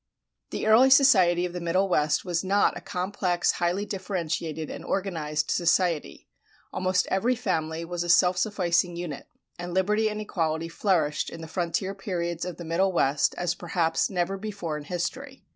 The 0.49 0.65
early 0.65 0.89
society 0.89 1.45
of 1.45 1.53
the 1.53 1.61
Middle 1.61 1.87
West 1.87 2.25
was 2.25 2.43
not 2.43 2.75
a 2.75 2.81
complex, 2.81 3.51
highly 3.51 3.85
differentiated 3.85 4.67
and 4.71 4.83
organized 4.83 5.51
society. 5.51 6.27
Almost 6.73 7.05
every 7.11 7.35
family 7.35 7.85
was 7.85 8.03
a 8.03 8.09
self 8.09 8.35
sufficing 8.39 8.95
unit, 8.95 9.27
and 9.59 9.75
liberty 9.75 10.09
and 10.09 10.19
equality 10.19 10.69
flourished 10.69 11.29
in 11.29 11.41
the 11.41 11.47
frontier 11.47 11.93
periods 11.93 12.45
of 12.45 12.57
the 12.57 12.65
Middle 12.65 12.91
West 12.91 13.35
as 13.37 13.53
perhaps 13.53 14.09
never 14.09 14.37
before 14.39 14.75
in 14.75 14.85
history. 14.85 15.43